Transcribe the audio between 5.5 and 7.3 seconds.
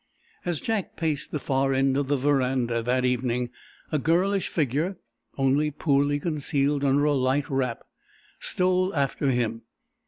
poorly concealed under a